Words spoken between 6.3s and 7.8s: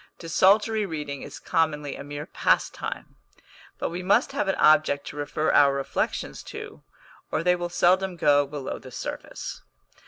to, or they will